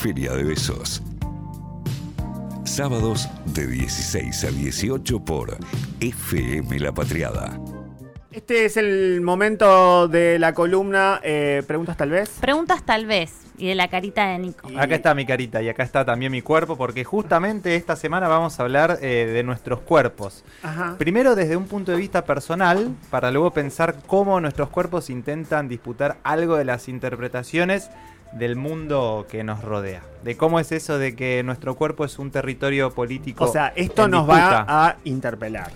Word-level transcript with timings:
Feria 0.00 0.32
de 0.32 0.44
Besos. 0.44 1.02
Sábados 2.62 3.28
de 3.46 3.66
16 3.66 4.44
a 4.44 4.50
18 4.52 5.24
por 5.24 5.58
FM 5.98 6.78
La 6.78 6.92
Patriada. 6.92 7.58
Este 8.30 8.64
es 8.64 8.76
el 8.76 9.20
momento 9.22 10.06
de 10.06 10.38
la 10.38 10.54
columna 10.54 11.18
eh, 11.24 11.64
Preguntas 11.66 11.96
tal 11.96 12.10
vez. 12.10 12.30
Preguntas 12.40 12.84
tal 12.84 13.06
vez. 13.06 13.32
Y 13.56 13.66
de 13.66 13.74
la 13.74 13.88
carita 13.88 14.28
de 14.28 14.38
Nico. 14.38 14.68
Acá 14.78 14.94
está 14.94 15.14
mi 15.16 15.26
carita 15.26 15.60
y 15.62 15.68
acá 15.68 15.82
está 15.82 16.04
también 16.04 16.30
mi 16.30 16.42
cuerpo, 16.42 16.76
porque 16.76 17.02
justamente 17.02 17.74
esta 17.74 17.96
semana 17.96 18.28
vamos 18.28 18.60
a 18.60 18.62
hablar 18.62 19.00
eh, 19.02 19.26
de 19.26 19.42
nuestros 19.42 19.80
cuerpos. 19.80 20.44
Ajá. 20.62 20.94
Primero 20.96 21.34
desde 21.34 21.56
un 21.56 21.66
punto 21.66 21.90
de 21.90 21.98
vista 21.98 22.24
personal, 22.24 22.94
para 23.10 23.32
luego 23.32 23.50
pensar 23.50 23.96
cómo 24.06 24.40
nuestros 24.40 24.68
cuerpos 24.68 25.10
intentan 25.10 25.66
disputar 25.66 26.18
algo 26.22 26.56
de 26.56 26.66
las 26.66 26.88
interpretaciones 26.88 27.90
del 28.32 28.56
mundo 28.56 29.26
que 29.30 29.44
nos 29.44 29.62
rodea. 29.62 30.02
De 30.24 30.36
cómo 30.36 30.60
es 30.60 30.72
eso 30.72 30.98
de 30.98 31.14
que 31.16 31.42
nuestro 31.44 31.74
cuerpo 31.76 32.04
es 32.04 32.18
un 32.18 32.30
territorio 32.30 32.90
político. 32.92 33.44
O 33.44 33.52
sea, 33.52 33.72
esto 33.76 34.08
nos 34.08 34.26
disputa. 34.26 34.64
va 34.64 34.86
a 34.88 34.96
interpelar. 35.04 35.70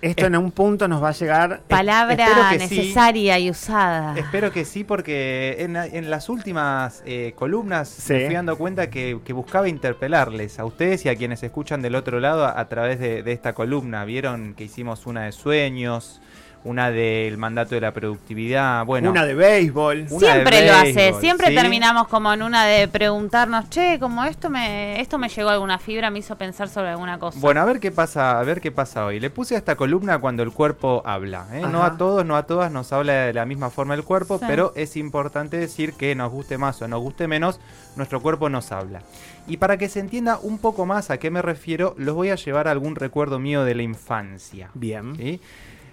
Esto 0.00 0.26
en 0.26 0.34
un 0.34 0.50
punto 0.50 0.88
nos 0.88 1.00
va 1.00 1.10
a 1.10 1.12
llegar. 1.12 1.60
Palabra 1.68 2.50
sí. 2.50 2.58
necesaria 2.58 3.38
y 3.38 3.48
usada. 3.50 4.18
Espero 4.18 4.50
que 4.50 4.64
sí, 4.64 4.82
porque 4.82 5.54
en, 5.60 5.76
en 5.76 6.10
las 6.10 6.28
últimas 6.28 7.04
eh, 7.06 7.34
columnas 7.36 7.88
Sí. 7.88 8.14
me 8.14 8.26
fui 8.26 8.34
dando 8.34 8.58
cuenta 8.58 8.90
que, 8.90 9.20
que 9.24 9.32
buscaba 9.32 9.68
interpelarles 9.68 10.58
a 10.58 10.64
ustedes 10.64 11.04
y 11.04 11.08
a 11.08 11.14
quienes 11.14 11.44
escuchan 11.44 11.82
del 11.82 11.94
otro 11.94 12.18
lado 12.18 12.44
a, 12.46 12.58
a 12.58 12.68
través 12.68 12.98
de, 12.98 13.22
de 13.22 13.30
esta 13.30 13.52
columna. 13.52 14.04
Vieron 14.04 14.54
que 14.54 14.64
hicimos 14.64 15.06
una 15.06 15.22
de 15.26 15.30
sueños, 15.30 16.20
una 16.64 16.90
del 16.92 17.38
mandato 17.38 17.74
de 17.74 17.80
la 17.80 17.92
productividad, 17.92 18.84
bueno, 18.86 19.10
Una 19.10 19.24
de 19.24 19.34
béisbol. 19.34 20.06
una 20.10 20.26
de 20.26 20.32
Siempre 20.32 20.66
lo 20.66 20.74
hace, 20.74 21.12
siempre 21.20 21.48
¿sí? 21.48 21.54
terminamos 21.56 22.06
como 22.06 22.32
en 22.32 22.40
una 22.42 22.64
de 22.66 22.86
preguntarnos, 22.88 23.68
che, 23.68 23.98
como 23.98 24.22
esto 24.24 24.48
me, 24.48 25.00
esto 25.00 25.18
me 25.18 25.28
llegó 25.28 25.48
a 25.48 25.54
alguna 25.54 25.78
fibra, 25.78 26.10
me 26.10 26.20
hizo 26.20 26.36
pensar 26.36 26.68
sobre 26.68 26.90
alguna 26.90 27.18
cosa. 27.18 27.38
Bueno, 27.40 27.60
a 27.62 27.64
ver 27.64 27.80
qué 27.80 27.90
pasa, 27.90 28.38
a 28.38 28.42
ver 28.44 28.60
qué 28.60 28.70
pasa 28.70 29.04
hoy. 29.04 29.18
Le 29.18 29.28
puse 29.30 29.56
a 29.56 29.58
esta 29.58 29.74
columna 29.74 30.18
cuando 30.20 30.42
el 30.44 30.52
cuerpo 30.52 31.02
habla. 31.04 31.46
¿eh? 31.52 31.62
No 31.68 31.82
a 31.82 31.96
todos, 31.96 32.24
no 32.24 32.36
a 32.36 32.44
todas 32.44 32.70
nos 32.70 32.92
habla 32.92 33.12
de 33.12 33.32
la 33.32 33.44
misma 33.44 33.70
forma 33.70 33.94
el 33.94 34.04
cuerpo, 34.04 34.38
Sí. 34.38 34.44
pero 34.46 34.72
es 34.76 34.96
importante 34.96 35.56
decir 35.56 35.94
que 35.94 36.14
nos 36.14 36.30
guste 36.30 36.58
más 36.58 36.80
o 36.80 36.86
nos 36.86 37.00
guste 37.00 37.26
menos, 37.26 37.58
nuestro 37.96 38.20
cuerpo 38.22 38.48
nos 38.48 38.70
habla. 38.70 39.02
Y 39.48 39.56
para 39.56 39.76
que 39.76 39.88
se 39.88 39.98
entienda 39.98 40.38
un 40.40 40.58
poco 40.58 40.86
más 40.86 41.10
a 41.10 41.18
qué 41.18 41.28
me 41.30 41.42
refiero, 41.42 41.94
los 41.98 42.14
voy 42.14 42.30
a 42.30 42.36
llevar 42.36 42.68
a 42.68 42.70
algún 42.70 42.94
recuerdo 42.94 43.40
mío 43.40 43.64
de 43.64 43.74
la 43.74 43.82
infancia. 43.82 44.70
Bien. 44.74 45.16
¿sí? 45.16 45.40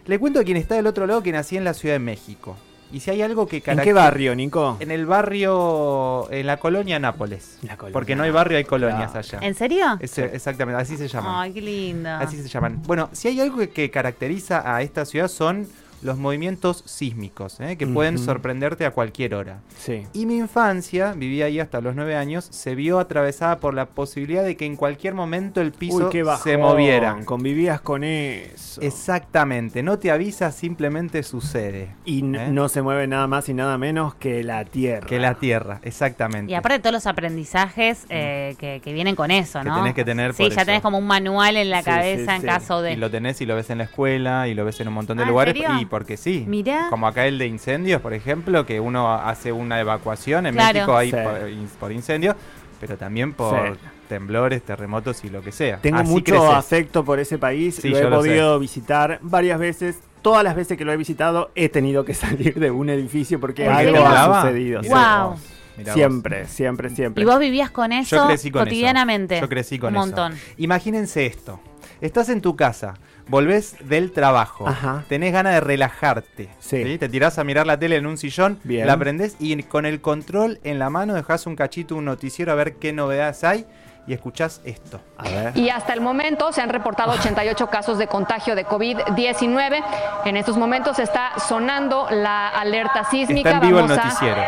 Le 0.05 0.19
cuento 0.19 0.39
a 0.39 0.43
quien 0.43 0.57
está 0.57 0.75
del 0.75 0.87
otro 0.87 1.05
lado 1.07 1.21
que 1.23 1.31
nací 1.31 1.57
en 1.57 1.63
la 1.63 1.73
Ciudad 1.73 1.95
de 1.95 1.99
México. 1.99 2.55
Y 2.91 3.01
si 3.01 3.11
hay 3.11 3.21
algo 3.21 3.45
que 3.47 3.61
¿En 3.67 3.79
qué 3.81 3.93
barrio, 3.93 4.33
Nico? 4.35 4.77
En 4.79 4.89
el 4.89 5.05
barrio, 5.05 6.27
en 6.31 6.47
la 6.47 6.57
colonia 6.57 6.97
Nápoles. 6.97 7.59
La 7.61 7.77
colonia. 7.77 7.93
Porque 7.93 8.15
no 8.15 8.23
hay 8.23 8.31
barrio, 8.31 8.57
hay 8.57 8.63
colonias 8.63 9.13
allá. 9.15 9.37
¿En 9.41 9.53
serio? 9.53 9.85
Ese- 9.99 10.25
exactamente, 10.33 10.81
así 10.81 10.97
se 10.97 11.07
llama. 11.07 11.41
Ay, 11.41 11.53
qué 11.53 11.61
lindo. 11.61 12.09
Así 12.09 12.41
se 12.41 12.47
llaman. 12.49 12.81
Bueno, 12.87 13.09
si 13.11 13.27
hay 13.27 13.39
algo 13.41 13.57
que, 13.59 13.69
que 13.69 13.91
caracteriza 13.91 14.75
a 14.75 14.81
esta 14.81 15.05
ciudad 15.05 15.27
son 15.27 15.67
los 16.01 16.17
movimientos 16.17 16.83
sísmicos, 16.85 17.59
¿eh? 17.59 17.75
que 17.77 17.85
pueden 17.87 18.17
sorprenderte 18.17 18.85
a 18.85 18.91
cualquier 18.91 19.35
hora. 19.35 19.59
Sí. 19.77 20.05
Y 20.13 20.25
mi 20.25 20.37
infancia, 20.37 21.13
viví 21.13 21.41
ahí 21.41 21.59
hasta 21.59 21.81
los 21.81 21.95
nueve 21.95 22.15
años, 22.15 22.47
se 22.51 22.75
vio 22.75 22.99
atravesada 22.99 23.59
por 23.59 23.73
la 23.73 23.85
posibilidad 23.87 24.43
de 24.43 24.55
que 24.55 24.65
en 24.65 24.75
cualquier 24.75 25.13
momento 25.13 25.61
el 25.61 25.71
piso 25.71 25.97
Uy, 25.97 26.09
qué 26.11 26.23
bajón. 26.23 26.43
se 26.43 26.57
moviera. 26.57 27.17
Convivías 27.25 27.81
con 27.81 28.03
eso. 28.03 28.81
Exactamente, 28.81 29.83
no 29.83 29.99
te 29.99 30.11
avisa, 30.11 30.51
simplemente 30.51 31.23
sucede. 31.23 31.89
Y 32.05 32.19
¿eh? 32.19 32.47
no 32.51 32.69
se 32.69 32.81
mueve 32.81 33.07
nada 33.07 33.27
más 33.27 33.49
y 33.49 33.53
nada 33.53 33.77
menos 33.77 34.15
que 34.15 34.43
la 34.43 34.63
tierra. 34.65 35.07
Que 35.07 35.19
la 35.19 35.35
tierra, 35.35 35.79
exactamente. 35.83 36.51
Y 36.51 36.55
aparte 36.55 36.79
todos 36.79 36.93
los 36.93 37.07
aprendizajes 37.07 38.05
eh, 38.09 38.55
que, 38.59 38.81
que 38.83 38.93
vienen 38.93 39.15
con 39.15 39.31
eso, 39.31 39.59
Que 39.61 39.67
¿no? 39.69 39.77
tenés 39.77 39.93
que 39.93 40.05
tener 40.05 40.33
Sí, 40.33 40.43
por 40.43 40.51
ya 40.51 40.61
eso. 40.61 40.65
tenés 40.65 40.81
como 40.81 40.97
un 40.97 41.07
manual 41.07 41.57
en 41.57 41.69
la 41.69 41.79
Sí, 41.79 41.85
cabeza 41.85 42.31
sí, 42.31 42.35
en 42.35 42.41
sí. 42.41 42.47
caso 42.47 42.81
de... 42.81 42.93
Y 42.93 42.95
lo 42.95 43.09
tenés 43.09 43.41
y 43.41 43.45
lo 43.45 43.55
ves 43.55 43.69
en 43.69 43.79
la 43.79 43.85
escuela 43.85 44.47
y 44.47 44.53
lo 44.53 44.63
ves 44.65 44.79
en 44.79 44.87
un 44.87 44.93
montón 44.93 45.17
de 45.17 45.23
Ah, 45.23 45.25
¿en 45.25 45.29
lugares. 45.31 45.53
serio? 45.53 45.69
Y 45.81 45.85
porque 45.89 46.17
sí. 46.17 46.45
Mirá. 46.47 46.87
Como 46.89 47.07
acá 47.07 47.25
el 47.27 47.37
de 47.39 47.47
incendios, 47.47 48.01
por 48.01 48.13
ejemplo, 48.13 48.65
que 48.65 48.79
uno 48.79 49.13
hace 49.13 49.51
una 49.51 49.79
evacuación. 49.79 50.45
En 50.45 50.53
Claro. 50.55 50.73
México 50.73 50.95
hay 50.97 51.11
Sí. 51.11 51.17
por, 51.23 51.49
in- 51.49 51.69
por 51.79 51.91
incendio, 51.91 52.35
pero 52.79 52.97
también 52.97 53.33
por 53.33 53.73
Sí. 53.73 53.79
temblores, 54.07 54.61
terremotos 54.63 55.23
y 55.23 55.29
lo 55.29 55.41
que 55.41 55.51
sea. 55.51 55.77
Tengo 55.77 55.99
Así 55.99 56.09
mucho 56.09 56.33
creces. 56.35 56.49
afecto 56.55 57.03
por 57.05 57.19
ese 57.19 57.37
país. 57.37 57.75
Sí, 57.81 57.89
lo 57.89 57.97
he 57.97 58.03
lo 58.03 58.09
podido 58.17 58.59
visitar 58.59 59.19
varias 59.21 59.59
veces. 59.59 59.99
Todas 60.21 60.43
las 60.43 60.55
veces 60.55 60.77
que 60.77 60.83
lo 60.83 60.91
he 60.91 60.97
visitado 60.97 61.51
he 61.55 61.69
tenido 61.69 62.03
que 62.05 62.13
salir 62.53 62.55
de 62.59 62.71
un 62.71 62.89
edificio 62.89 63.39
porque 63.39 63.65
¿En 63.65 63.71
algo 63.71 64.05
ha 64.05 64.41
sucedido. 64.41 64.81
Wow. 64.81 65.29
vos, 65.31 65.39
mirá 65.77 65.93
Siempre, 65.93 66.45
siempre, 66.47 66.89
siempre. 66.89 67.23
Y 67.23 67.25
vos 67.25 67.39
vivías 67.39 67.71
con 67.71 67.91
eso 67.93 68.15
Yo 68.17 68.27
crecí 68.27 68.51
con 68.51 68.63
cotidianamente. 68.63 69.35
eso. 69.37 69.45
Yo 69.45 69.49
crecí 69.49 69.79
con 69.79 69.89
Un 69.93 69.97
eso. 69.97 70.05
montón. 70.07 70.33
Imagínense 70.57 71.25
esto. 71.25 71.59
Estás 72.01 72.29
en 72.29 72.41
tu 72.41 72.55
casa, 72.55 72.93
volvés 73.27 73.75
del 73.81 74.11
trabajo, 74.13 74.67
Ajá. 74.67 75.03
tenés 75.09 75.33
ganas 75.33 75.53
de 75.53 75.59
relajarte. 75.59 76.49
Sí. 76.59 76.97
Te 76.97 77.09
tirás 77.09 77.37
a 77.39 77.43
mirar 77.43 77.67
la 77.67 77.77
tele 77.77 77.97
en 77.97 78.07
un 78.07 78.17
sillón, 78.17 78.59
Bien. 78.63 78.87
la 78.87 78.95
prendés 78.97 79.35
y 79.39 79.61
con 79.63 79.85
el 79.85 79.99
control 79.99 80.59
en 80.63 80.79
la 80.79 80.89
mano 80.89 81.13
dejás 81.13 81.45
un 81.45 81.55
cachito, 81.57 81.95
un 81.95 82.05
noticiero 82.05 82.51
a 82.53 82.55
ver 82.55 82.75
qué 82.75 82.93
novedades 82.93 83.43
hay 83.43 83.65
y 84.07 84.13
escuchás 84.13 84.61
esto. 84.63 85.01
A 85.17 85.23
ver. 85.29 85.57
Y 85.57 85.69
hasta 85.69 85.91
el 85.93 85.99
momento 86.01 86.51
se 86.53 86.61
han 86.61 86.69
reportado 86.69 87.11
88 87.19 87.67
casos 87.67 87.97
de 87.97 88.07
contagio 88.07 88.55
de 88.55 88.65
COVID-19. 88.65 89.83
En 90.25 90.37
estos 90.37 90.57
momentos 90.57 90.99
está 90.99 91.31
sonando 91.47 92.07
la 92.09 92.47
alerta 92.47 93.03
sísmica. 93.11 93.49
Está 93.51 93.61
en 93.61 93.67
vivo 93.67 93.79
el 93.85 93.91
a- 93.91 93.95
noticiero. 93.95 94.41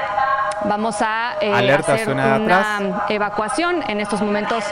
Vamos 0.66 1.01
a 1.01 1.33
eh, 1.41 1.51
Alerta 1.53 1.94
hacer 1.94 2.09
una 2.09 2.35
atrás. 2.35 2.81
evacuación 3.09 3.83
en 3.88 3.99
estos 3.99 4.22
momentos 4.22 4.63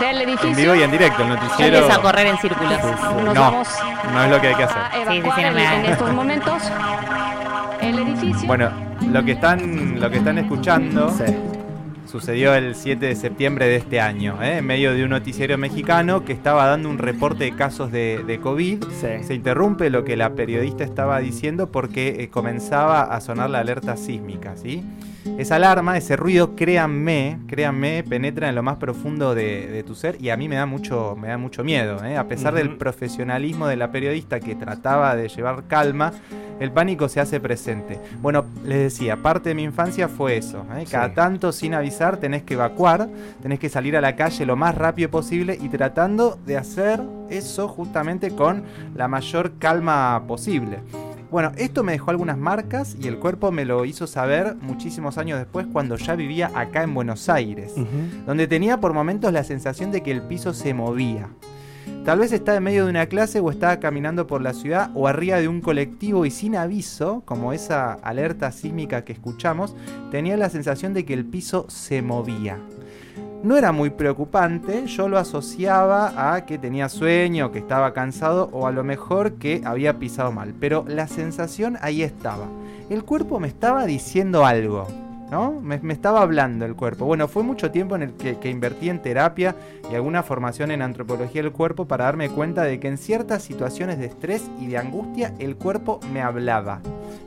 del 0.00 0.20
edificio. 0.22 0.48
En 0.50 0.56
vivo 0.56 0.74
y 0.74 0.82
en 0.82 0.90
directo, 0.90 1.22
el 1.22 1.28
noticiero. 1.30 1.76
empieza 1.78 1.98
a 1.98 2.02
correr 2.02 2.26
en 2.26 2.38
círculos. 2.38 2.78
Nos 3.24 3.34
No, 3.34 3.40
vamos 3.40 3.68
no 4.12 4.24
es 4.24 4.30
lo 4.30 4.40
que 4.40 4.48
hay 4.48 4.54
que 4.56 4.62
a 4.64 4.66
hacer. 4.66 4.78
evacuar 5.02 5.12
Sí, 5.14 5.22
sí, 5.22 5.30
sí, 5.36 5.42
no 5.44 5.52
me 5.52 5.74
en, 5.76 5.84
estos 5.86 6.12
momentos 6.12 6.62
el 7.80 7.98
edificio. 8.00 8.46
Bueno, 8.46 8.70
lo 9.12 9.24
que 9.24 9.32
están, 9.32 10.00
lo 10.00 10.10
que 10.10 10.16
están 10.18 10.38
escuchando 10.38 11.10
Sí. 11.10 11.24
sucedió 12.10 12.54
el 12.54 12.74
7 12.74 13.06
de 13.06 13.14
septiembre 13.14 13.66
de 13.66 13.76
este 13.76 14.00
año, 14.00 14.42
¿eh? 14.42 14.58
en 14.58 14.66
medio 14.66 14.92
de 14.92 15.04
un 15.04 15.10
noticiero 15.10 15.56
mexicano 15.56 16.24
que 16.24 16.32
estaba 16.32 16.66
dando 16.66 16.88
un 16.88 16.98
reporte 16.98 17.44
de 17.44 17.52
casos 17.54 17.92
de, 17.92 18.24
de 18.26 18.40
COVID. 18.40 18.82
Sí. 19.00 19.22
Se 19.24 19.34
interrumpe 19.34 19.88
lo 19.90 20.02
que 20.04 20.16
la 20.16 20.30
periodista 20.30 20.82
estaba 20.84 21.20
diciendo 21.20 21.70
porque 21.70 22.16
eh, 22.24 22.28
comenzaba 22.28 23.02
a 23.02 23.20
sonar 23.20 23.50
la 23.50 23.60
alerta 23.60 23.96
sísmica, 23.96 24.56
¿sí? 24.56 24.82
Esa 25.36 25.56
alarma, 25.56 25.96
ese 25.96 26.16
ruido, 26.16 26.54
créanme, 26.56 27.38
créanme, 27.46 28.02
penetra 28.02 28.48
en 28.48 28.54
lo 28.54 28.62
más 28.62 28.76
profundo 28.76 29.34
de, 29.34 29.66
de 29.68 29.82
tu 29.82 29.94
ser 29.94 30.16
y 30.20 30.30
a 30.30 30.36
mí 30.36 30.48
me 30.48 30.56
da 30.56 30.66
mucho, 30.66 31.16
me 31.20 31.28
da 31.28 31.38
mucho 31.38 31.62
miedo, 31.64 32.02
¿eh? 32.04 32.16
A 32.16 32.28
pesar 32.28 32.54
del 32.54 32.76
profesionalismo 32.76 33.66
de 33.66 33.76
la 33.76 33.90
periodista 33.90 34.40
que 34.40 34.54
trataba 34.54 35.14
de 35.16 35.28
llevar 35.28 35.64
calma, 35.68 36.12
el 36.60 36.72
pánico 36.72 37.08
se 37.08 37.20
hace 37.20 37.38
presente. 37.40 38.00
Bueno, 38.20 38.44
les 38.64 38.78
decía, 38.78 39.16
parte 39.16 39.50
de 39.50 39.54
mi 39.54 39.62
infancia 39.62 40.08
fue 40.08 40.36
eso. 40.36 40.64
¿eh? 40.76 40.84
Cada 40.90 41.08
Sí. 41.08 41.14
tanto, 41.14 41.52
sin 41.52 41.74
avisar, 41.74 42.16
tenés 42.16 42.42
que 42.42 42.54
evacuar, 42.54 43.08
tenés 43.42 43.58
que 43.60 43.68
salir 43.68 43.96
a 43.96 44.00
la 44.00 44.16
calle 44.16 44.44
lo 44.44 44.56
más 44.56 44.74
rápido 44.74 45.08
posible 45.08 45.56
y 45.60 45.68
tratando 45.68 46.36
de 46.46 46.56
hacer 46.56 47.00
eso 47.30 47.68
justamente 47.68 48.30
con 48.30 48.64
la 48.96 49.06
mayor 49.06 49.52
calma 49.60 50.20
posible. 50.26 50.78
Bueno, 51.30 51.52
esto 51.56 51.84
me 51.84 51.92
dejó 51.92 52.10
algunas 52.10 52.38
marcas 52.38 52.96
y 52.98 53.06
el 53.06 53.18
cuerpo 53.18 53.52
me 53.52 53.66
lo 53.66 53.84
hizo 53.84 54.06
saber 54.06 54.56
muchísimos 54.62 55.18
años 55.18 55.38
después 55.38 55.66
cuando 55.70 55.96
ya 55.96 56.14
vivía 56.14 56.50
acá 56.54 56.82
en 56.82 56.94
Buenos 56.94 57.28
Aires 57.28 57.74
donde 58.26 58.46
tenía 58.46 58.80
por 58.80 58.94
momentos 58.94 59.32
la 59.32 59.44
sensación 59.44 59.90
de 59.90 60.02
que 60.02 60.10
el 60.10 60.22
piso 60.22 60.54
se 60.54 60.72
movía. 60.72 61.28
Tal 62.04 62.20
vez 62.20 62.32
estaba 62.32 62.56
en 62.56 62.64
medio 62.64 62.84
de 62.84 62.90
una 62.90 63.06
clase 63.06 63.40
o 63.40 63.50
estaba 63.50 63.80
caminando 63.80 64.26
por 64.26 64.40
la 64.40 64.54
ciudad 64.54 64.90
o 64.94 65.08
arriba 65.08 65.38
de 65.38 65.48
un 65.48 65.60
colectivo 65.60 66.24
y 66.24 66.30
sin 66.30 66.56
aviso, 66.56 67.22
como 67.26 67.52
esa 67.52 67.92
alerta 67.92 68.50
sísmica 68.50 69.04
que 69.04 69.12
escuchamos, 69.12 69.76
tenía 70.10 70.38
la 70.38 70.48
sensación 70.48 70.94
de 70.94 71.04
que 71.04 71.12
el 71.12 71.26
piso 71.26 71.66
se 71.68 72.00
movía. 72.00 72.58
No 73.42 73.56
era 73.56 73.70
muy 73.70 73.90
preocupante, 73.90 74.86
yo 74.86 75.08
lo 75.08 75.16
asociaba 75.16 76.34
a 76.34 76.44
que 76.44 76.58
tenía 76.58 76.88
sueño, 76.88 77.52
que 77.52 77.60
estaba 77.60 77.92
cansado 77.92 78.50
o 78.52 78.66
a 78.66 78.72
lo 78.72 78.82
mejor 78.82 79.34
que 79.34 79.62
había 79.64 80.00
pisado 80.00 80.32
mal, 80.32 80.54
pero 80.58 80.84
la 80.88 81.06
sensación 81.06 81.78
ahí 81.80 82.02
estaba. 82.02 82.46
El 82.90 83.04
cuerpo 83.04 83.38
me 83.38 83.46
estaba 83.46 83.86
diciendo 83.86 84.44
algo. 84.44 84.88
¿no? 85.30 85.52
Me, 85.60 85.76
estaba 85.92 86.22
hablando 86.22 86.64
el 86.64 86.74
cuerpo. 86.74 87.04
Bueno, 87.04 87.28
fue 87.28 87.44
mucho 87.44 87.70
tiempo 87.70 87.94
en 87.94 88.02
el 88.02 88.12
que, 88.14 88.38
que 88.38 88.50
invertí 88.50 88.88
en 88.88 89.02
terapia 89.02 89.54
y 89.88 89.94
alguna 89.94 90.22
formación 90.24 90.70
en 90.72 90.82
antropología 90.82 91.42
del 91.42 91.52
cuerpo 91.52 91.86
para 91.86 92.06
darme 92.06 92.30
cuenta 92.30 92.64
de 92.64 92.80
que 92.80 92.88
en 92.88 92.98
ciertas 92.98 93.42
situaciones 93.42 93.98
de 93.98 94.06
estrés 94.06 94.50
y 94.58 94.66
de 94.66 94.78
angustia 94.78 95.34
el 95.38 95.54
cuerpo 95.54 96.00
me 96.12 96.22
hablaba. 96.22 96.80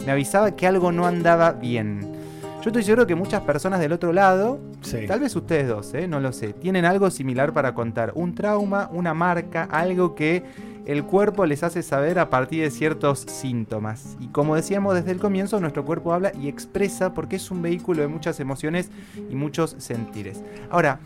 Me 0.06 0.12
avisaba 0.12 0.56
que 0.56 0.68
algo 0.68 0.92
no 0.92 1.06
andaba 1.06 1.54
bien. 1.54 2.21
Yo 2.62 2.70
estoy 2.70 2.84
seguro 2.84 3.08
que 3.08 3.16
muchas 3.16 3.42
personas 3.42 3.80
del 3.80 3.92
otro 3.92 4.14
lado, 4.14 4.60
Sí. 4.82 5.08
tal 5.08 5.20
vez 5.20 5.36
ustedes 5.36 5.68
dos, 5.68 5.94
¿eh? 5.96 6.08
no 6.08 6.20
lo 6.20 6.32
sé, 6.32 6.54
tienen 6.54 6.86
algo 6.86 7.10
similar 7.10 7.54
para 7.54 7.74
contar. 7.74 8.12
Un 8.16 8.36
trauma, 8.36 8.88
una 8.94 9.16
marca, 9.16 9.64
algo 9.72 10.14
que 10.14 10.44
el 10.86 11.04
cuerpo 11.04 11.46
les 11.48 11.64
hace 11.64 11.82
saber 11.82 12.20
a 12.20 12.30
partir 12.30 12.64
de 12.64 12.70
ciertos 12.70 13.20
síntomas. 13.22 14.16
Y 14.20 14.28
como 14.28 14.56
decíamos 14.56 14.94
desde 14.94 15.12
el 15.12 15.20
comienzo, 15.20 15.60
nuestro 15.60 15.86
cuerpo 15.86 16.14
habla 16.14 16.32
y 16.40 16.48
expresa 16.50 17.14
porque 17.16 17.38
es 17.38 17.50
un 17.50 17.64
vehículo 17.64 18.02
de 18.04 18.08
muchas 18.08 18.40
emociones 18.40 18.92
y 19.30 19.36
muchos 19.36 19.76
sentires. 19.80 20.44
Ahora, 20.70 21.00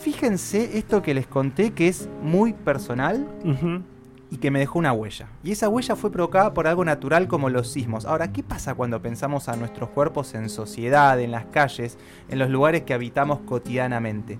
fíjense 0.00 0.76
esto 0.76 1.02
que 1.02 1.14
les 1.14 1.26
conté 1.28 1.70
que 1.72 1.86
es 1.88 2.08
muy 2.22 2.52
personal 2.52 3.26
y 4.30 4.36
que 4.36 4.50
me 4.50 4.60
dejó 4.60 4.78
una 4.78 4.92
huella. 4.92 5.28
Y 5.42 5.50
esa 5.50 5.68
huella 5.68 5.96
fue 5.96 6.12
provocada 6.12 6.54
por 6.54 6.68
algo 6.68 6.84
natural 6.84 7.26
como 7.26 7.50
los 7.50 7.68
sismos. 7.68 8.04
Ahora, 8.04 8.32
¿qué 8.32 8.42
pasa 8.42 8.74
cuando 8.74 9.02
pensamos 9.02 9.48
a 9.48 9.56
nuestros 9.56 9.90
cuerpos 9.90 10.34
en 10.34 10.48
sociedad, 10.48 11.20
en 11.20 11.32
las 11.32 11.46
calles, 11.46 11.98
en 12.28 12.38
los 12.38 12.48
lugares 12.48 12.82
que 12.82 12.94
habitamos 12.94 13.40
cotidianamente? 13.40 14.38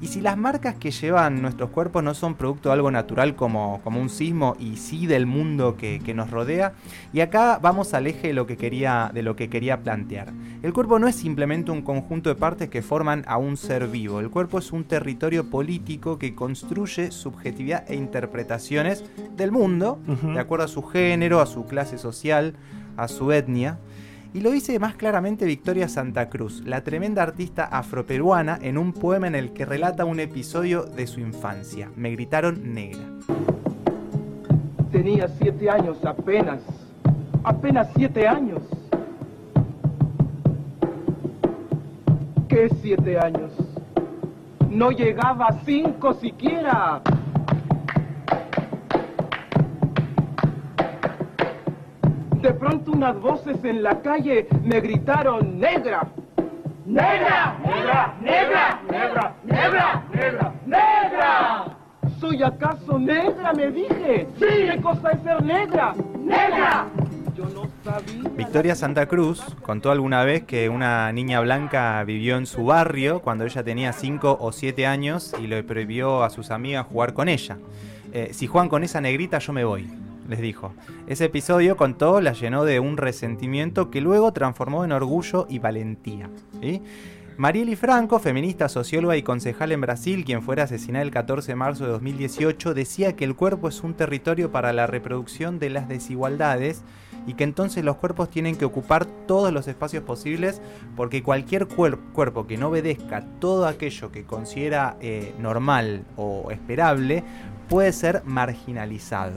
Y 0.00 0.08
si 0.08 0.20
las 0.20 0.36
marcas 0.36 0.74
que 0.74 0.90
llevan 0.90 1.40
nuestros 1.40 1.70
cuerpos 1.70 2.02
no 2.02 2.14
son 2.14 2.34
producto 2.34 2.68
de 2.68 2.74
algo 2.74 2.90
natural 2.90 3.36
como, 3.36 3.80
como 3.82 4.00
un 4.00 4.10
sismo 4.10 4.56
y 4.58 4.76
sí 4.76 5.06
del 5.06 5.26
mundo 5.26 5.76
que, 5.76 6.14
nos 6.14 6.30
rodea, 6.30 6.74
y 7.12 7.20
acá 7.20 7.58
vamos 7.60 7.94
al 7.94 8.06
eje 8.06 8.28
de 8.28 8.34
lo, 8.34 8.46
que 8.46 8.56
quería, 8.56 9.10
de 9.12 9.22
lo 9.22 9.36
que 9.36 9.48
quería 9.48 9.82
plantear. 9.82 10.32
El 10.62 10.72
cuerpo 10.72 10.98
no 10.98 11.08
es 11.08 11.14
simplemente 11.14 11.70
un 11.70 11.82
conjunto 11.82 12.28
de 12.28 12.36
partes 12.36 12.68
que 12.68 12.82
forman 12.82 13.24
a 13.26 13.38
un 13.38 13.56
ser 13.56 13.88
vivo, 13.88 14.20
el 14.20 14.30
cuerpo 14.30 14.58
es 14.58 14.72
un 14.72 14.84
territorio 14.84 15.48
político 15.50 16.18
que 16.18 16.34
construye 16.34 17.10
subjetividad 17.10 17.84
e 17.90 17.94
interpretaciones 17.96 19.04
del 19.36 19.52
mundo, 19.52 20.00
de 20.06 20.38
acuerdo 20.38 20.64
a 20.66 20.68
su 20.68 20.82
género, 20.82 21.40
a 21.40 21.46
su 21.46 21.66
clase 21.66 21.98
social, 21.98 22.54
a 22.96 23.08
su 23.08 23.32
etnia. 23.32 23.78
Y 24.34 24.40
lo 24.40 24.50
dice 24.50 24.80
más 24.80 24.96
claramente 24.96 25.44
Victoria 25.44 25.88
Santa 25.88 26.28
Cruz, 26.28 26.60
la 26.66 26.82
tremenda 26.82 27.22
artista 27.22 27.66
afroperuana, 27.66 28.58
en 28.60 28.78
un 28.78 28.92
poema 28.92 29.28
en 29.28 29.36
el 29.36 29.52
que 29.52 29.64
relata 29.64 30.04
un 30.04 30.18
episodio 30.18 30.82
de 30.82 31.06
su 31.06 31.20
infancia. 31.20 31.88
Me 31.94 32.10
gritaron 32.10 32.74
negra. 32.74 33.04
Tenía 34.90 35.28
siete 35.28 35.70
años 35.70 36.04
apenas, 36.04 36.58
apenas 37.44 37.88
siete 37.94 38.26
años. 38.26 38.60
¿Qué 42.48 42.68
siete 42.82 43.16
años? 43.16 43.52
No 44.68 44.90
llegaba 44.90 45.46
a 45.46 45.60
cinco 45.64 46.12
siquiera. 46.14 47.02
Pronto 52.64 52.92
unas 52.92 53.20
voces 53.20 53.62
en 53.62 53.82
la 53.82 54.00
calle 54.00 54.48
me 54.62 54.80
gritaron 54.80 55.60
negra. 55.60 56.08
¡Negra! 56.86 57.58
¡Negra! 57.62 58.14
¡Negra! 58.22 58.80
¡Negra! 58.90 59.34
¡Negra! 59.44 60.04
¡Negra! 60.10 60.54
¡Negra! 60.64 61.76
¿Soy 62.18 62.42
acaso 62.42 62.98
negra? 62.98 63.52
Me 63.52 63.70
dije. 63.70 64.26
Sí. 64.38 64.46
¿Qué 64.48 64.80
cosa 64.82 65.10
es 65.10 65.22
ser 65.22 65.42
negra? 65.42 65.94
¡Negra! 66.18 66.86
Yo 67.36 67.44
no 67.50 67.68
sabía. 67.84 68.30
Victoria 68.34 68.74
Santa 68.74 69.04
Cruz 69.04 69.42
contó 69.60 69.90
alguna 69.90 70.24
vez 70.24 70.44
que 70.44 70.70
una 70.70 71.12
niña 71.12 71.40
blanca 71.40 72.02
vivió 72.04 72.38
en 72.38 72.46
su 72.46 72.64
barrio 72.64 73.20
cuando 73.20 73.44
ella 73.44 73.62
tenía 73.62 73.92
5 73.92 74.38
o 74.40 74.52
7 74.52 74.86
años 74.86 75.34
y 75.38 75.48
le 75.48 75.62
prohibió 75.64 76.22
a 76.22 76.30
sus 76.30 76.50
amigas 76.50 76.86
jugar 76.86 77.12
con 77.12 77.28
ella. 77.28 77.58
Eh, 78.14 78.30
si 78.32 78.46
juegan 78.46 78.70
con 78.70 78.84
esa 78.84 79.02
negrita 79.02 79.38
yo 79.38 79.52
me 79.52 79.64
voy 79.64 80.03
les 80.28 80.40
dijo. 80.40 80.72
Ese 81.06 81.26
episodio 81.26 81.76
contó 81.76 82.20
la 82.20 82.32
llenó 82.32 82.64
de 82.64 82.80
un 82.80 82.96
resentimiento 82.96 83.90
que 83.90 84.00
luego 84.00 84.32
transformó 84.32 84.84
en 84.84 84.92
orgullo 84.92 85.46
y 85.48 85.58
valentía. 85.58 86.30
Marieli 87.36 87.74
Franco, 87.74 88.20
feminista, 88.20 88.68
socióloga 88.68 89.16
y 89.16 89.24
concejal 89.24 89.72
en 89.72 89.80
Brasil, 89.80 90.24
quien 90.24 90.40
fuera 90.40 90.64
asesinada 90.64 91.02
el 91.02 91.10
14 91.10 91.50
de 91.50 91.56
marzo 91.56 91.84
de 91.84 91.90
2018, 91.90 92.74
decía 92.74 93.16
que 93.16 93.24
el 93.24 93.34
cuerpo 93.34 93.68
es 93.68 93.82
un 93.82 93.94
territorio 93.94 94.52
para 94.52 94.72
la 94.72 94.86
reproducción 94.86 95.58
de 95.58 95.70
las 95.70 95.88
desigualdades 95.88 96.84
y 97.26 97.34
que 97.34 97.42
entonces 97.42 97.84
los 97.84 97.96
cuerpos 97.96 98.30
tienen 98.30 98.54
que 98.54 98.64
ocupar 98.64 99.04
todos 99.04 99.52
los 99.52 99.66
espacios 99.66 100.04
posibles 100.04 100.62
porque 100.94 101.24
cualquier 101.24 101.66
cuerpo 101.66 102.46
que 102.46 102.56
no 102.56 102.68
obedezca 102.68 103.24
todo 103.40 103.66
aquello 103.66 104.12
que 104.12 104.22
considera 104.22 104.96
eh, 105.00 105.34
normal 105.40 106.04
o 106.16 106.52
esperable 106.52 107.24
puede 107.68 107.92
ser 107.92 108.22
marginalizado. 108.24 109.34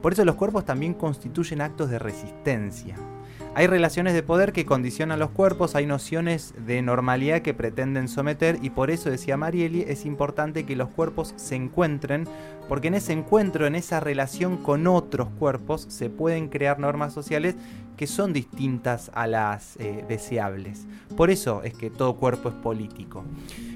Por 0.00 0.12
eso 0.12 0.24
los 0.24 0.36
cuerpos 0.36 0.64
también 0.64 0.94
constituyen 0.94 1.60
actos 1.60 1.90
de 1.90 1.98
resistencia. 1.98 2.96
Hay 3.54 3.66
relaciones 3.66 4.14
de 4.14 4.22
poder 4.22 4.52
que 4.52 4.64
condicionan 4.64 5.18
los 5.18 5.30
cuerpos, 5.30 5.74
hay 5.74 5.84
nociones 5.84 6.54
de 6.66 6.82
normalidad 6.82 7.42
que 7.42 7.52
pretenden 7.52 8.06
someter 8.06 8.58
y 8.62 8.70
por 8.70 8.92
eso, 8.92 9.10
decía 9.10 9.36
Marieli, 9.36 9.84
es 9.88 10.06
importante 10.06 10.64
que 10.64 10.76
los 10.76 10.88
cuerpos 10.88 11.34
se 11.36 11.56
encuentren, 11.56 12.28
porque 12.68 12.88
en 12.88 12.94
ese 12.94 13.12
encuentro, 13.12 13.66
en 13.66 13.74
esa 13.74 13.98
relación 13.98 14.56
con 14.56 14.86
otros 14.86 15.28
cuerpos, 15.30 15.86
se 15.88 16.08
pueden 16.08 16.48
crear 16.48 16.78
normas 16.78 17.12
sociales 17.12 17.56
que 18.00 18.06
son 18.06 18.32
distintas 18.32 19.10
a 19.12 19.26
las 19.26 19.76
eh, 19.76 20.06
deseables. 20.08 20.86
Por 21.18 21.30
eso 21.30 21.62
es 21.62 21.74
que 21.74 21.90
todo 21.90 22.16
cuerpo 22.16 22.48
es 22.48 22.54
político. 22.54 23.26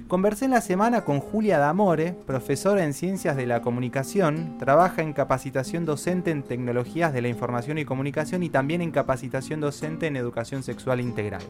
Conversé 0.09 0.47
en 0.47 0.53
la 0.53 0.63
semana 0.63 1.03
con 1.03 1.21
Julia 1.21 1.59
D'Amore, 1.59 2.17
profesora 2.27 2.85
en 2.85 2.95
Ciencias 2.95 3.37
de 3.37 3.45
la 3.45 3.61
Comunicación, 3.61 4.57
trabaja 4.59 5.03
en 5.03 5.13
capacitación 5.13 5.85
docente 5.85 6.31
en 6.31 6.43
Tecnologías 6.43 7.13
de 7.13 7.21
la 7.21 7.29
Información 7.29 7.77
y 7.77 7.85
Comunicación 7.85 8.43
y 8.43 8.49
también 8.49 8.81
en 8.81 8.93
capacitación 8.93 9.61
docente 9.61 10.07
en 10.07 10.17
Educación 10.17 10.63
Sexual 10.63 11.03
Integral. 11.03 11.43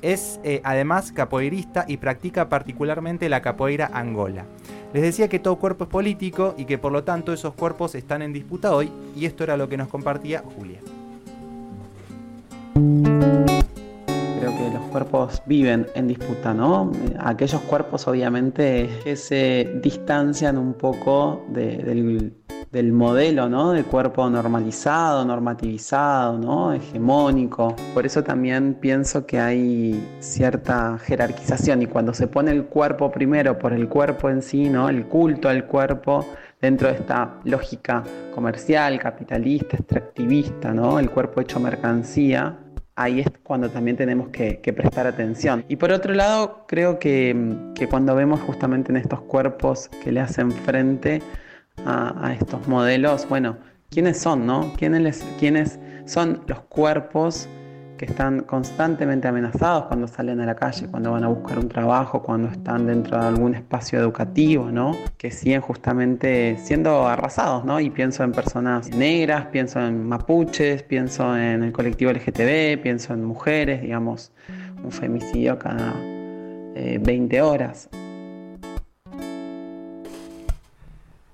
Es 0.00 0.40
eh, 0.42 0.60
además 0.64 1.12
capoeirista 1.12 1.84
y 1.86 1.98
practica 1.98 2.48
particularmente 2.48 3.28
la 3.28 3.42
capoeira 3.42 3.88
angola. 3.94 4.46
Les 4.92 5.04
decía 5.04 5.28
que 5.28 5.38
todo 5.38 5.54
cuerpo 5.54 5.84
es 5.84 5.90
político 5.90 6.56
y 6.58 6.64
que 6.64 6.78
por 6.78 6.90
lo 6.90 7.04
tanto 7.04 7.32
esos 7.32 7.54
cuerpos 7.54 7.94
están 7.94 8.22
en 8.22 8.32
disputa 8.32 8.74
hoy 8.74 8.90
y 9.14 9.26
esto 9.26 9.44
era 9.44 9.56
lo 9.56 9.68
que 9.68 9.76
nos 9.76 9.86
compartía 9.86 10.42
Julia 10.56 10.80
cuerpos 14.92 15.42
viven 15.46 15.86
en 15.94 16.06
disputa, 16.06 16.52
¿no? 16.52 16.92
Aquellos 17.18 17.62
cuerpos 17.62 18.06
obviamente 18.06 18.90
que 19.02 19.16
se 19.16 19.80
distancian 19.82 20.58
un 20.58 20.74
poco 20.74 21.46
del, 21.48 22.92
modelo, 22.92 23.48
¿no? 23.48 23.72
De 23.72 23.84
cuerpo 23.84 24.28
normalizado, 24.28 25.24
normativizado, 25.24 26.38
¿no? 26.38 26.74
Hegemónico. 26.74 27.74
Por 27.94 28.04
eso 28.04 28.22
también 28.22 28.74
pienso 28.74 29.24
que 29.24 29.40
hay 29.40 30.06
cierta 30.20 30.98
jerarquización 30.98 31.82
y 31.82 31.86
cuando 31.86 32.12
se 32.12 32.26
pone 32.26 32.50
el 32.50 32.66
cuerpo 32.66 33.10
primero 33.10 33.58
por 33.58 33.72
el 33.72 33.88
cuerpo 33.88 34.28
en 34.28 34.42
sí, 34.42 34.68
¿no? 34.68 34.90
El 34.90 35.06
culto 35.06 35.48
al 35.48 35.66
cuerpo 35.66 36.26
dentro 36.60 36.88
de 36.88 36.94
esta 36.94 37.40
lógica 37.44 38.04
comercial, 38.34 38.98
capitalista, 38.98 39.76
extractivista, 39.76 40.72
¿no? 40.72 40.98
El 40.98 41.10
cuerpo 41.10 41.40
hecho 41.40 41.58
mercancía, 41.58 42.56
ahí 42.96 43.20
es 43.20 43.26
cuando 43.42 43.70
también 43.70 43.96
tenemos 43.96 44.28
que, 44.28 44.58
prestar 44.74 45.06
atención. 45.06 45.64
Y 45.68 45.76
por 45.76 45.92
otro 45.92 46.14
lado, 46.14 46.64
creo 46.66 46.98
que, 46.98 47.34
cuando 47.90 48.14
vemos 48.14 48.40
justamente 48.40 48.90
en 48.90 48.96
estos 48.96 49.20
cuerpos 49.22 49.88
que 50.02 50.12
le 50.12 50.20
hacen 50.20 50.50
frente 50.50 51.22
a, 51.84 52.34
estos 52.38 52.66
modelos, 52.68 53.28
bueno, 53.28 53.56
¿quiénes 53.90 54.18
son, 54.18 54.46
no? 54.46 54.72
¿Quiénes, 54.76 55.24
¿Quiénes 55.38 55.78
son 56.04 56.42
los 56.46 56.60
cuerpos? 56.60 57.48
Que 58.02 58.06
están 58.06 58.40
constantemente 58.40 59.28
amenazados 59.28 59.84
cuando 59.84 60.08
salen 60.08 60.40
a 60.40 60.46
la 60.46 60.56
calle, 60.56 60.88
cuando 60.88 61.12
van 61.12 61.22
a 61.22 61.28
buscar 61.28 61.60
un 61.60 61.68
trabajo, 61.68 62.20
cuando 62.20 62.48
están 62.48 62.84
dentro 62.84 63.16
de 63.16 63.28
algún 63.28 63.54
espacio 63.54 64.00
educativo, 64.00 64.72
¿no? 64.72 64.96
Que 65.16 65.30
siguen 65.30 65.60
justamente 65.60 66.56
siendo 66.58 67.06
arrasados, 67.06 67.64
¿no? 67.64 67.78
Y 67.78 67.90
pienso 67.90 68.24
en 68.24 68.32
personas 68.32 68.90
negras, 68.90 69.46
pienso 69.52 69.78
en 69.78 70.04
mapuches, 70.04 70.82
pienso 70.82 71.38
en 71.38 71.62
el 71.62 71.70
colectivo 71.70 72.10
LGTB, 72.10 72.82
pienso 72.82 73.14
en 73.14 73.24
mujeres, 73.24 73.82
digamos, 73.82 74.32
un 74.82 74.90
femicidio 74.90 75.56
cada 75.60 75.94
20 76.74 77.36
eh, 77.36 77.40
horas. 77.40 77.88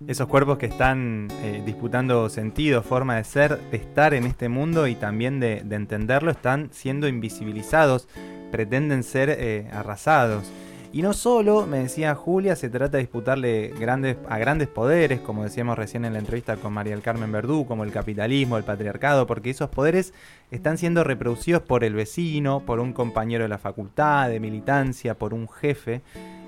Esos 0.07 0.28
cuerpos 0.28 0.59
que 0.59 0.67
están 0.67 1.28
eh, 1.43 1.62
disputando 1.67 2.28
sentido, 2.28 2.83
forma 2.83 3.17
de 3.17 3.25
ser, 3.25 3.59
de 3.71 3.76
estar 3.76 4.14
en 4.14 4.25
este 4.25 4.49
mundo 4.49 4.87
y 4.87 4.95
también 4.95 5.40
de, 5.40 5.59
entenderlo, 5.71 6.31
están 6.31 6.71
siendo 6.73 7.09
invisibilizados, 7.09 8.09
pretenden 8.50 9.02
ser 9.02 9.31
eh, 9.31 9.69
arrasados. 9.73 10.50
Y 10.90 11.02
no 11.02 11.12
solo, 11.12 11.66
me 11.66 11.80
decía 11.80 12.14
Julia, 12.14 12.57
se 12.57 12.71
trata 12.71 12.97
de 12.97 13.02
disputarle 13.02 13.68
grandes, 13.78 14.16
a 14.26 14.38
grandes 14.38 14.68
poderes, 14.68 15.21
como 15.21 15.45
decíamos 15.45 15.76
recién 15.76 16.07
en 16.07 16.14
la 16.14 16.18
entrevista 16.18 16.57
con 16.57 16.73
María 16.73 16.95
del 16.95 17.02
Carmen 17.02 17.30
Verdú, 17.30 17.66
como 17.66 17.85
el 17.85 17.92
capitalismo, 17.92 18.57
el 18.57 18.64
patriarcado, 18.64 19.26
porque 19.26 19.50
esos 19.50 19.68
poderes 19.68 20.14
están 20.50 20.78
siendo 20.78 21.04
reproducidos 21.04 21.61
por 21.61 21.85
el 21.85 21.92
vecino, 21.92 22.61
por 22.61 22.80
un 22.80 22.95
compañero 22.95 23.42
de 23.45 23.49
la 23.49 23.59
facultad, 23.59 24.30
de 24.30 24.40
militancia, 24.40 25.14
por 25.14 25.35
un 25.35 25.47
jefe. 25.47 26.00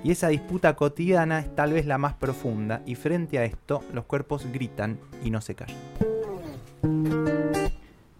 Y 0.03 0.09
esa 0.09 0.29
disputa 0.29 0.75
cotidiana 0.75 1.39
es 1.39 1.55
tal 1.55 1.73
vez 1.73 1.85
la 1.85 1.99
más 1.99 2.15
profunda 2.15 2.81
y 2.87 2.95
frente 2.95 3.37
a 3.37 3.45
esto 3.45 3.83
los 3.93 4.05
cuerpos 4.05 4.47
gritan 4.51 4.97
y 5.23 5.29
no 5.29 5.41
se 5.41 5.53
callan. 5.53 5.77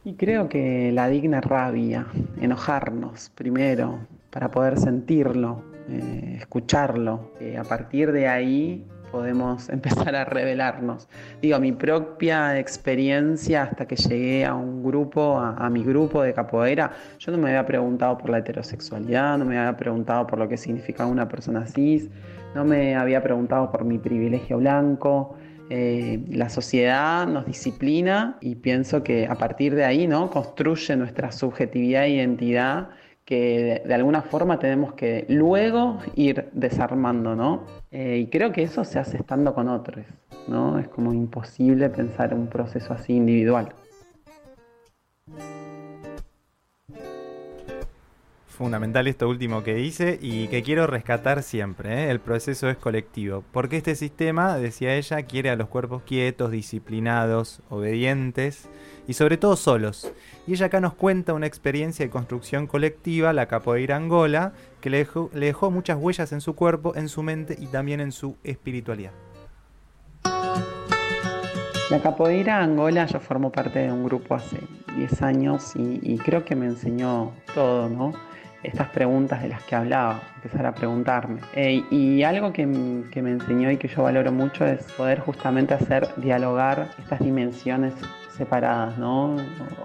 Y 0.03 0.13
creo 0.13 0.49
que 0.49 0.91
la 0.91 1.07
digna 1.07 1.41
rabia, 1.41 2.05
enojarnos 2.39 3.31
primero 3.33 3.99
para 4.31 4.49
poder 4.49 4.79
sentirlo, 4.79 5.63
eh, 5.89 6.37
escucharlo. 6.39 7.31
a 7.57 7.63
partir 7.63 8.11
de 8.11 8.27
ahí 8.27 8.87
podemos 9.11 9.69
empezar 9.69 10.15
a 10.15 10.25
revelarnos. 10.25 11.07
Digo, 11.41 11.59
mi 11.59 11.71
propia 11.71 12.57
experiencia 12.57 13.63
hasta 13.63 13.85
que 13.85 13.95
llegué 13.95 14.45
a 14.45 14.55
un 14.55 14.83
grupo, 14.83 15.37
a, 15.37 15.69
mi 15.69 15.83
grupo 15.83 16.23
de 16.23 16.33
capoeira, 16.33 16.91
yo 17.19 17.31
no 17.31 17.37
me 17.37 17.49
había 17.49 17.65
preguntado 17.65 18.17
por 18.17 18.29
la 18.29 18.39
heterosexualidad, 18.39 19.37
no 19.37 19.45
me 19.45 19.57
había 19.59 19.77
preguntado 19.77 20.25
por 20.25 20.39
lo 20.39 20.47
que 20.47 20.57
significa 20.57 21.05
una 21.05 21.27
persona 21.27 21.65
cis, 21.67 22.09
no 22.55 22.65
me 22.65 22.95
había 22.95 23.21
preguntado 23.21 23.71
por 23.71 23.85
mi 23.85 23.99
privilegio 23.99 24.57
blanco. 24.57 25.35
Eh, 25.73 26.19
la 26.27 26.49
sociedad 26.49 27.25
nos 27.25 27.45
disciplina 27.45 28.37
y 28.41 28.55
pienso 28.55 29.03
que 29.03 29.25
a 29.25 29.35
partir 29.35 29.73
de 29.73 29.85
ahí 29.85 30.05
¿no? 30.05 30.29
construye 30.29 30.97
nuestra 30.97 31.31
subjetividad 31.31 32.03
e 32.03 32.09
identidad 32.09 32.89
que 33.31 33.81
de, 33.85 33.93
alguna 33.93 34.23
forma 34.23 34.59
tenemos 34.59 34.91
que 34.91 35.23
luego 35.29 35.99
ir 36.15 36.49
desarmando, 36.51 37.33
¿no? 37.33 37.63
Eh, 37.89 38.17
y 38.23 38.27
creo 38.27 38.51
que 38.51 38.61
eso 38.61 38.83
se 38.83 38.99
hace 38.99 39.15
estando 39.15 39.53
con 39.53 39.69
otros, 39.69 40.05
¿no? 40.49 40.77
Es 40.77 40.89
como 40.89 41.13
imposible 41.13 41.87
pensar 41.87 42.33
un 42.33 42.47
proceso 42.47 42.93
así 42.93 43.13
individual. 43.13 43.69
Fundamental 48.61 49.07
esto 49.07 49.27
último 49.27 49.63
que 49.63 49.73
dice 49.73 50.19
y 50.21 50.47
que 50.49 50.61
quiero 50.61 50.85
rescatar 50.85 51.41
siempre, 51.41 52.03
¿eh? 52.03 52.11
el 52.11 52.19
proceso 52.19 52.69
es 52.69 52.77
colectivo, 52.77 53.43
porque 53.51 53.77
este 53.77 53.95
sistema, 53.95 54.55
decía 54.55 54.93
ella, 54.93 55.23
quiere 55.23 55.49
a 55.49 55.55
los 55.55 55.67
cuerpos 55.67 56.03
quietos, 56.03 56.51
disciplinados, 56.51 57.63
obedientes 57.71 58.69
y 59.07 59.13
sobre 59.13 59.37
todo 59.37 59.55
solos. 59.55 60.13
Y 60.45 60.53
ella 60.53 60.67
acá 60.67 60.79
nos 60.79 60.93
cuenta 60.93 61.33
una 61.33 61.47
experiencia 61.47 62.05
de 62.05 62.11
construcción 62.11 62.67
colectiva, 62.67 63.33
la 63.33 63.47
capoeira 63.47 63.95
Angola, 63.95 64.53
que 64.79 64.91
le 64.91 65.07
dejó, 65.33 65.71
muchas 65.71 65.97
huellas 65.97 66.31
en 66.31 66.41
su 66.41 66.53
cuerpo, 66.53 66.95
en 66.95 67.09
su 67.09 67.23
mente 67.23 67.57
y 67.59 67.65
también 67.65 67.99
en 67.99 68.11
su 68.11 68.37
espiritualidad. 68.43 69.13
La 71.89 71.99
capoeira 71.99 72.61
Angola, 72.61 73.07
yo 73.07 73.19
formo 73.19 73.51
parte 73.51 73.79
de 73.79 73.91
un 73.91 74.03
grupo 74.03 74.35
hace 74.35 74.59
10 74.97 75.21
años 75.23 75.73
y 75.75 76.15
creo 76.19 76.45
que 76.45 76.55
me 76.55 76.67
enseñó 76.67 77.31
todo, 77.55 77.89
¿no? 77.89 78.13
Estas 78.63 78.89
preguntas 78.89 79.41
de 79.41 79.49
las 79.49 79.63
que 79.63 79.75
hablaba, 79.75 80.21
empezar 80.35 80.65
a 80.65 80.73
preguntarme. 80.73 81.41
Eh, 81.55 81.83
y 81.89 82.23
algo 82.23 82.53
que, 82.53 82.63
que, 83.11 83.21
me 83.21 83.31
enseñó 83.31 83.71
y 83.71 83.77
que 83.77 83.87
yo 83.87 84.03
valoro 84.03 84.31
mucho 84.31 84.65
es 84.65 84.83
poder 84.93 85.19
justamente 85.19 85.73
hacer 85.73 86.07
dialogar 86.17 86.89
estas 86.99 87.19
dimensiones 87.19 87.93
separadas, 88.37 88.97
¿no? 88.97 89.35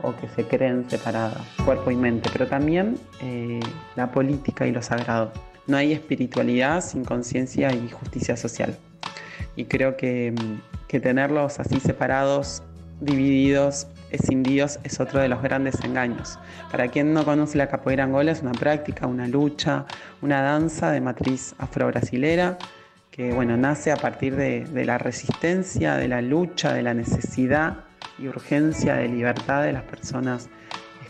O, 0.03 0.15
que 0.17 0.29
se 0.29 0.45
creen 0.45 0.89
separadas, 0.89 1.41
cuerpo 1.65 1.91
y 1.91 1.97
mente, 1.97 2.31
pero 2.33 2.47
también 2.47 2.99
eh, 3.23 3.61
la 3.97 4.11
política 4.11 4.67
y 4.67 4.73
lo 4.73 4.83
sagrado. 4.83 5.33
No 5.67 5.77
hay 5.77 5.93
espiritualidad 5.93 6.81
sin 6.81 7.05
conciencia 7.05 7.73
y 7.73 7.91
justicia 7.91 8.37
social. 8.37 8.77
Y 9.57 9.65
creo 9.65 9.97
que, 9.97 10.35
que 10.87 11.01
tenerlos 11.01 11.59
así 11.59 11.81
separados, 11.81 12.63
divididos, 13.01 13.89
escindidos 14.17 14.79
es 14.85 15.01
otro 15.01 15.21
de 15.21 15.29
los 15.29 15.43
grandes 15.43 15.83
engaños. 15.85 16.39
Para 16.71 16.89
quien 16.89 17.15
no 17.15 17.25
conoce 17.25 17.57
la 17.57 17.69
capoeira 17.69 18.05
angola 18.05 18.33
es 18.33 18.43
una 18.43 18.53
práctica, 18.53 19.07
una 19.07 19.29
lucha, 19.29 19.87
una 20.23 20.43
danza 20.43 20.91
de 20.91 21.01
matriz 21.01 21.55
afro-brasilera 21.59 22.59
que 23.11 23.33
bueno, 23.33 23.57
nace 23.57 23.93
a 23.93 23.97
partir 23.97 24.37
de, 24.37 24.67
de, 24.67 24.85
la 24.85 24.99
resistencia, 24.99 25.95
de 25.95 26.07
la 26.07 26.21
lucha, 26.21 26.75
de 26.75 26.83
la 26.83 26.93
necesidad 26.93 27.79
y 28.19 28.29
urgencia 28.29 28.97
de 28.97 29.09
libertad 29.09 29.63
de 29.63 29.73
las 29.73 29.85
personas 29.85 30.51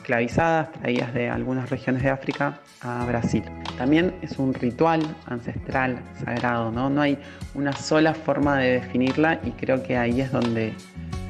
esclavizadas 0.06 0.70
traídas 0.70 1.12
de 1.14 1.28
algunas 1.28 1.68
regiones 1.68 2.04
de 2.04 2.10
África 2.10 2.60
a 2.80 3.04
Brasil. 3.06 3.42
También 3.76 4.14
es 4.22 4.38
un 4.38 4.54
ritual 4.54 5.02
ancestral, 5.26 5.98
sagrado, 6.24 6.70
¿no? 6.70 6.88
No 6.88 7.00
hay 7.00 7.18
una 7.54 7.72
sola 7.72 8.14
forma 8.14 8.56
de 8.58 8.74
definirla 8.74 9.40
y 9.42 9.50
creo 9.50 9.82
que 9.82 9.96
ahí 9.96 10.20
es 10.20 10.30
donde 10.30 10.72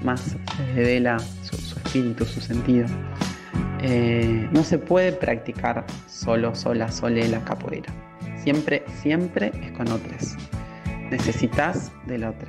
más 0.05 0.21
se 0.57 0.75
revela 0.75 1.19
su 1.19 1.57
su 2.27 2.41
sentido. 2.41 2.87
Eh, 3.83 4.49
no 4.53 4.65
se 4.65 4.79
puede 4.79 5.13
practicar 5.13 5.85
solo, 6.07 6.55
sola, 6.55 6.91
sole 6.91 7.29
la 7.29 7.45
capoeira. 7.45 7.93
Siempre, 8.43 8.85
siempre 9.01 9.53
es 9.63 9.73
con 9.73 9.89
otros. 9.89 10.35
Necesitas 11.11 11.93
del 12.07 12.25
otro. 12.25 12.49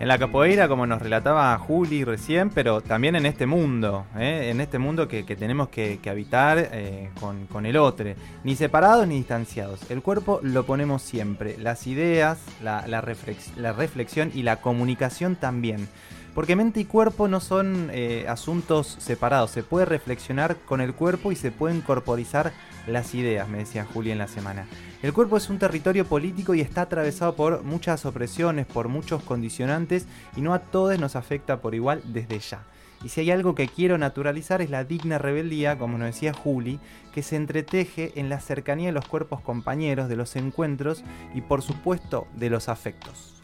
En 0.00 0.06
la 0.06 0.16
capoeira, 0.16 0.68
como 0.68 0.86
nos 0.86 1.02
relataba 1.02 1.58
Juli 1.58 2.04
recién, 2.04 2.50
pero 2.50 2.80
también 2.80 3.16
en 3.16 3.26
este 3.26 3.46
mundo, 3.46 4.06
¿eh? 4.16 4.50
en 4.50 4.60
este 4.60 4.78
mundo 4.78 5.08
que, 5.08 5.26
que 5.26 5.34
tenemos 5.34 5.70
que, 5.70 5.98
que 6.00 6.08
habitar 6.08 6.68
eh, 6.72 7.10
con, 7.18 7.46
con, 7.48 7.66
el 7.66 7.76
otro, 7.76 8.14
ni 8.44 8.54
separados 8.54 9.08
ni 9.08 9.16
distanciados. 9.16 9.90
El 9.90 10.00
cuerpo 10.00 10.38
lo 10.44 10.64
ponemos 10.64 11.02
siempre, 11.02 11.56
las 11.58 11.88
ideas, 11.88 12.38
la, 12.62 12.86
la, 12.86 13.00
reflex, 13.00 13.56
la 13.56 13.72
reflexión 13.72 14.30
y 14.32 14.44
la 14.44 14.60
comunicación 14.60 15.34
también. 15.34 15.88
Porque 16.34 16.56
mente 16.56 16.80
y 16.80 16.84
cuerpo 16.84 17.26
no 17.28 17.40
son 17.40 17.90
eh, 17.92 18.26
asuntos 18.28 18.96
separados, 19.00 19.50
se 19.50 19.62
puede 19.62 19.86
reflexionar 19.86 20.56
con 20.56 20.80
el 20.80 20.94
cuerpo 20.94 21.32
y 21.32 21.36
se 21.36 21.50
pueden 21.50 21.80
corporizar 21.80 22.52
las 22.86 23.14
ideas, 23.14 23.48
me 23.48 23.58
decía 23.58 23.84
Juli 23.84 24.10
en 24.10 24.18
la 24.18 24.28
semana. 24.28 24.66
El 25.02 25.12
cuerpo 25.12 25.36
es 25.36 25.48
un 25.50 25.58
territorio 25.58 26.04
político 26.04 26.54
y 26.54 26.60
está 26.60 26.82
atravesado 26.82 27.34
por 27.34 27.62
muchas 27.62 28.06
opresiones, 28.06 28.66
por 28.66 28.88
muchos 28.88 29.22
condicionantes 29.22 30.06
y 30.36 30.40
no 30.40 30.54
a 30.54 30.60
todos 30.60 30.98
nos 30.98 31.16
afecta 31.16 31.60
por 31.60 31.74
igual 31.74 32.02
desde 32.04 32.38
ya. 32.38 32.62
Y 33.04 33.10
si 33.10 33.20
hay 33.20 33.30
algo 33.30 33.54
que 33.54 33.68
quiero 33.68 33.96
naturalizar 33.96 34.60
es 34.60 34.70
la 34.70 34.84
digna 34.84 35.18
rebeldía, 35.18 35.78
como 35.78 35.98
nos 35.98 36.08
decía 36.08 36.32
Juli, 36.32 36.80
que 37.14 37.22
se 37.22 37.36
entreteje 37.36 38.12
en 38.16 38.28
la 38.28 38.40
cercanía 38.40 38.86
de 38.86 38.92
los 38.92 39.06
cuerpos 39.06 39.40
compañeros, 39.40 40.08
de 40.08 40.16
los 40.16 40.34
encuentros 40.34 41.04
y 41.34 41.42
por 41.42 41.62
supuesto 41.62 42.26
de 42.34 42.50
los 42.50 42.68
afectos. 42.68 43.37